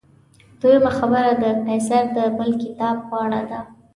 دویمه 0.61 0.91
خبره 0.99 1.31
د 1.43 1.45
قیصر 1.65 2.03
د 2.17 2.19
بل 2.37 2.51
کتاب 2.63 2.95
په 3.09 3.15
اړه 3.25 3.41
ده. 3.49 3.61